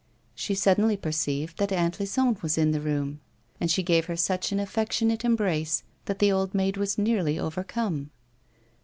She 0.33 0.55
suddenlv 0.55 0.99
perceived 0.99 1.59
that 1.59 1.71
Aunt 1.71 1.99
Lison 1.99 2.35
was 2.41 2.57
in 2.57 2.71
the 2.71 2.81
room, 2.81 3.19
and 3.59 3.69
she 3.69 3.83
gave 3.83 4.05
her 4.05 4.15
such 4.15 4.51
an 4.51 4.59
affectionate 4.59 5.23
embrace, 5.23 5.83
that 6.05 6.17
the 6.17 6.31
old 6.31 6.55
maid 6.55 6.75
was 6.75 6.97
nearly 6.97 7.37
overcome. 7.37 8.09